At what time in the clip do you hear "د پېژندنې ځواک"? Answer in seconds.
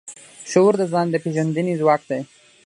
1.11-2.01